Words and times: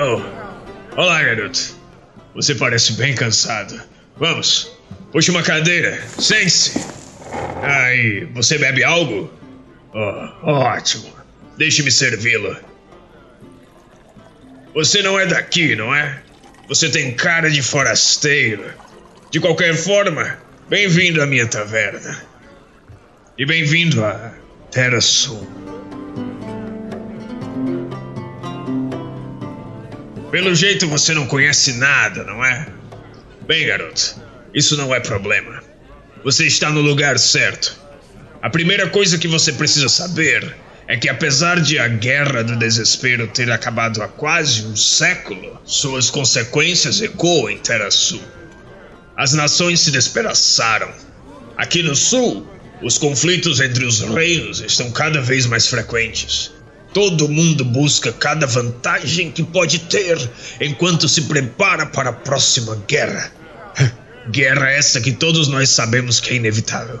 Oh, 0.00 0.22
olá, 0.96 1.24
garoto. 1.24 1.74
Você 2.32 2.54
parece 2.54 2.92
bem 2.92 3.16
cansado. 3.16 3.82
Vamos, 4.16 4.70
puxe 5.10 5.28
uma 5.28 5.42
cadeira, 5.42 6.00
sente-se. 6.16 6.78
Aí, 7.60 8.24
você 8.26 8.58
bebe 8.58 8.84
algo? 8.84 9.28
Oh, 9.92 10.52
ótimo. 10.52 11.12
Deixe-me 11.56 11.90
servi-lo. 11.90 12.56
Você 14.72 15.02
não 15.02 15.18
é 15.18 15.26
daqui, 15.26 15.74
não 15.74 15.92
é? 15.92 16.22
Você 16.68 16.88
tem 16.88 17.12
cara 17.16 17.50
de 17.50 17.60
forasteiro. 17.60 18.72
De 19.32 19.40
qualquer 19.40 19.74
forma, 19.74 20.38
bem-vindo 20.68 21.20
à 21.20 21.26
minha 21.26 21.48
taverna. 21.48 22.22
E 23.36 23.44
bem-vindo 23.44 24.04
à 24.04 24.32
Terra 24.70 25.00
Sul. 25.00 25.44
Pelo 30.30 30.54
jeito 30.54 30.86
você 30.86 31.14
não 31.14 31.26
conhece 31.26 31.72
nada, 31.74 32.22
não 32.22 32.44
é? 32.44 32.66
Bem, 33.46 33.66
garoto, 33.66 34.16
isso 34.52 34.76
não 34.76 34.94
é 34.94 35.00
problema. 35.00 35.62
Você 36.22 36.46
está 36.46 36.68
no 36.68 36.82
lugar 36.82 37.18
certo. 37.18 37.78
A 38.42 38.50
primeira 38.50 38.88
coisa 38.88 39.16
que 39.16 39.26
você 39.26 39.52
precisa 39.52 39.88
saber 39.88 40.54
é 40.86 40.96
que, 40.96 41.08
apesar 41.08 41.60
de 41.60 41.78
a 41.78 41.88
Guerra 41.88 42.44
do 42.44 42.56
Desespero 42.56 43.26
ter 43.28 43.50
acabado 43.50 44.02
há 44.02 44.08
quase 44.08 44.66
um 44.66 44.76
século, 44.76 45.58
suas 45.64 46.10
consequências 46.10 47.00
ecoam 47.00 47.48
em 47.48 47.58
Terra 47.58 47.90
Sul. 47.90 48.22
As 49.16 49.32
nações 49.32 49.80
se 49.80 49.90
despedaçaram. 49.90 50.92
Aqui 51.56 51.82
no 51.82 51.96
Sul, 51.96 52.46
os 52.82 52.98
conflitos 52.98 53.60
entre 53.60 53.84
os 53.84 54.00
reinos 54.00 54.60
estão 54.60 54.90
cada 54.90 55.20
vez 55.20 55.46
mais 55.46 55.66
frequentes. 55.66 56.52
Todo 56.92 57.28
mundo 57.28 57.64
busca 57.64 58.12
cada 58.12 58.46
vantagem 58.46 59.30
que 59.30 59.42
pode 59.42 59.80
ter 59.80 60.18
enquanto 60.60 61.08
se 61.08 61.22
prepara 61.22 61.86
para 61.86 62.10
a 62.10 62.14
próxima 62.14 62.76
guerra. 62.86 63.32
Guerra 64.30 64.70
essa 64.70 65.00
que 65.00 65.12
todos 65.12 65.48
nós 65.48 65.70
sabemos 65.70 66.20
que 66.20 66.30
é 66.30 66.34
inevitável. 66.34 67.00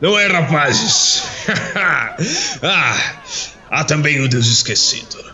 Não 0.00 0.18
é, 0.18 0.26
rapazes? 0.26 1.22
ah, 2.62 3.12
há 3.70 3.84
também 3.84 4.20
o 4.20 4.28
Deus 4.28 4.46
esquecido. 4.46 5.32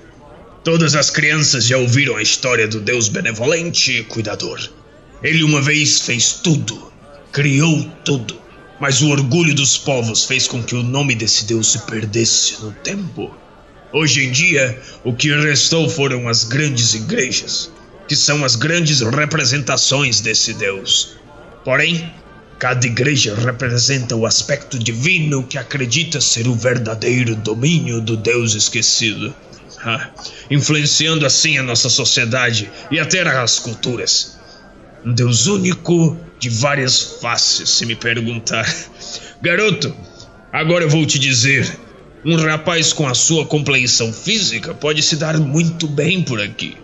Todas 0.63 0.95
as 0.95 1.09
crianças 1.09 1.65
já 1.65 1.79
ouviram 1.79 2.17
a 2.17 2.23
história 2.23 2.69
do 2.69 2.81
Deus 2.81 3.09
benevolente 3.09 3.93
e 3.93 4.05
cuidador. 4.05 4.61
Ele 5.23 5.43
uma 5.43 5.63
vez 5.63 6.03
fez 6.03 6.35
tudo, 6.35 6.93
criou 7.33 7.83
tudo, 8.05 8.39
mas 8.79 9.01
o 9.01 9.09
orgulho 9.09 9.55
dos 9.55 9.79
povos 9.79 10.25
fez 10.25 10.47
com 10.47 10.63
que 10.63 10.75
o 10.75 10.83
nome 10.83 11.15
desse 11.15 11.45
Deus 11.47 11.73
se 11.73 11.79
perdesse 11.81 12.61
no 12.61 12.73
tempo. 12.73 13.35
Hoje 13.91 14.27
em 14.27 14.31
dia, 14.31 14.79
o 15.03 15.15
que 15.15 15.35
restou 15.35 15.89
foram 15.89 16.29
as 16.29 16.45
grandes 16.45 16.93
igrejas, 16.93 17.71
que 18.07 18.15
são 18.15 18.45
as 18.45 18.55
grandes 18.55 19.01
representações 19.01 20.21
desse 20.21 20.53
Deus. 20.53 21.17
Porém, 21.65 22.13
cada 22.59 22.87
igreja 22.87 23.35
representa 23.35 24.15
o 24.15 24.27
aspecto 24.27 24.79
divino 24.79 25.43
que 25.43 25.57
acredita 25.57 26.21
ser 26.21 26.47
o 26.49 26.55
verdadeiro 26.55 27.35
domínio 27.35 27.99
do 28.01 28.15
Deus 28.15 28.55
esquecido, 28.55 29.35
influenciando 30.51 31.25
assim 31.25 31.57
a 31.57 31.63
nossa 31.63 31.89
sociedade 31.89 32.71
e 32.91 33.01
até 33.01 33.23
as 33.23 33.59
culturas. 33.59 34.37
Um 35.03 35.15
Deus 35.15 35.47
único 35.47 36.15
de 36.39 36.51
várias 36.51 37.01
faces, 37.23 37.71
se 37.71 37.87
me 37.87 37.95
perguntar. 37.95 38.71
Garoto, 39.41 39.97
agora 40.53 40.85
eu 40.85 40.91
vou 40.91 41.07
te 41.07 41.19
dizer 41.19 41.88
um 42.25 42.37
rapaz 42.37 42.93
com 42.93 43.07
a 43.07 43.15
sua 43.15 43.47
compleição 43.47 44.13
física 44.13 44.75
pode 44.75 45.03
se 45.03 45.17
dar 45.17 45.39
muito 45.39 45.87
bem 45.87 46.23
por 46.23 46.41
aqui. 46.41 46.77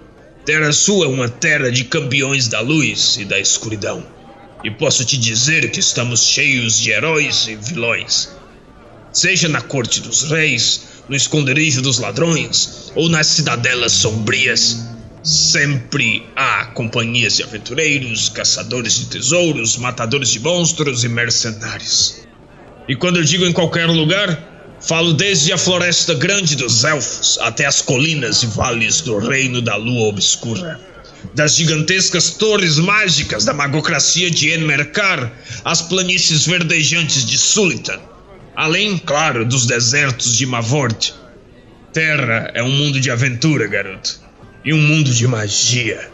Terra 0.44 0.72
Sul 0.72 1.04
é 1.04 1.08
uma 1.08 1.28
terra 1.28 1.72
de 1.72 1.84
campeões 1.84 2.48
da 2.48 2.60
luz 2.60 3.16
e 3.16 3.24
da 3.24 3.41
escuridão. 3.41 4.06
E 4.62 4.70
posso 4.70 5.04
te 5.04 5.16
dizer 5.19 5.70
que 5.70 5.81
estamos 5.81 6.25
cheios 6.25 6.78
de 6.78 6.91
heróis 6.91 7.48
e 7.48 7.56
vilões. 7.56 8.31
Seja 9.12 9.48
na 9.48 9.60
corte 9.60 10.00
dos 10.00 10.22
reis, 10.31 10.82
no 11.09 11.16
esconderijo 11.16 11.82
dos 11.82 11.98
ladrões 11.98 12.92
ou 12.94 13.09
nas 13.09 13.26
cidadelas 13.26 13.92
sombrias, 13.92 14.86
sempre 15.22 16.26
há 16.36 16.66
companhias 16.66 17.36
de 17.36 17.42
aventureiros, 17.42 18.28
caçadores 18.28 18.94
de 18.94 19.06
tesouros, 19.06 19.76
matadores 19.76 20.30
de 20.30 20.41
monstros 20.41 21.03
e 21.03 21.09
mercenários. 21.09 22.22
E 22.88 22.94
quando 22.94 23.16
eu 23.16 23.25
digo 23.25 23.44
em 23.44 23.53
qualquer 23.53 23.86
lugar, 23.86 24.53
Falo 24.80 25.14
desde 25.14 25.52
a 25.52 25.58
floresta 25.58 26.14
grande 26.14 26.56
dos 26.56 26.84
elfos 26.84 27.38
até 27.40 27.64
as 27.64 27.80
colinas 27.80 28.42
e 28.42 28.46
vales 28.46 29.00
do 29.00 29.18
reino 29.18 29.62
da 29.62 29.76
lua 29.76 30.08
obscura. 30.08 30.78
Das 31.34 31.56
gigantescas 31.56 32.30
torres 32.30 32.78
mágicas 32.78 33.46
da 33.46 33.54
magocracia 33.54 34.30
de 34.30 34.50
Enmerkar 34.50 35.32
às 35.64 35.80
planícies 35.80 36.46
verdejantes 36.46 37.24
de 37.24 37.38
Sulitan. 37.38 37.98
Além, 38.54 38.98
claro, 38.98 39.46
dos 39.46 39.66
desertos 39.66 40.36
de 40.36 40.44
Mavort. 40.44 41.12
Terra 41.92 42.50
é 42.54 42.62
um 42.62 42.70
mundo 42.70 43.00
de 43.00 43.10
aventura, 43.10 43.66
garoto. 43.66 44.20
E 44.64 44.72
um 44.74 44.80
mundo 44.80 45.10
de 45.10 45.26
magia. 45.26 46.10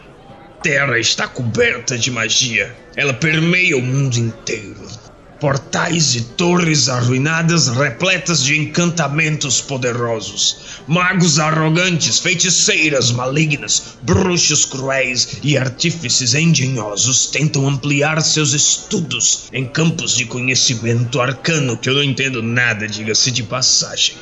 Terra 0.63 0.97
está 0.97 1.27
coberta 1.27 1.97
de 1.97 2.09
magia. 2.09 2.73
Ela 2.95 3.13
permeia 3.13 3.77
o 3.77 3.81
mundo 3.81 4.17
inteiro 4.17 5.10
portais 5.41 6.15
e 6.15 6.21
torres 6.21 6.87
arruinadas 6.87 7.67
repletas 7.67 8.43
de 8.43 8.59
encantamentos 8.59 9.59
poderosos, 9.59 10.83
magos 10.87 11.39
arrogantes, 11.39 12.19
feiticeiras 12.19 13.11
malignas, 13.11 13.97
bruxos 14.03 14.65
cruéis 14.65 15.39
e 15.41 15.57
artífices 15.57 16.35
engenhosos 16.35 17.25
tentam 17.25 17.67
ampliar 17.67 18.21
seus 18.21 18.53
estudos 18.53 19.49
em 19.51 19.65
campos 19.65 20.15
de 20.15 20.25
conhecimento 20.25 21.19
arcano 21.19 21.75
que 21.75 21.89
eu 21.89 21.95
não 21.95 22.03
entendo 22.03 22.43
nada, 22.43 22.87
diga-se 22.87 23.31
de 23.31 23.41
passagem. 23.41 24.15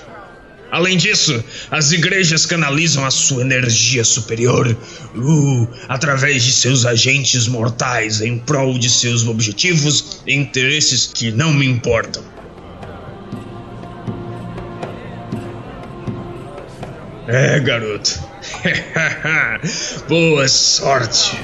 Além 0.71 0.97
disso, 0.97 1.43
as 1.71 1.91
igrejas 1.91 2.45
canalizam 2.45 3.03
a 3.05 3.11
sua 3.11 3.41
energia 3.41 4.03
superior 4.03 4.67
uh, 5.15 5.67
através 5.87 6.43
de 6.43 6.51
seus 6.51 6.85
agentes 6.85 7.47
mortais 7.47 8.21
em 8.21 8.37
prol 8.37 8.77
de 8.77 8.89
seus 8.89 9.25
objetivos 9.27 10.21
e 10.27 10.35
interesses 10.35 11.09
que 11.11 11.31
não 11.31 11.53
me 11.53 11.65
importam. 11.65 12.23
É, 17.27 17.59
garoto. 17.59 18.19
Boa 20.07 20.47
sorte. 20.47 21.37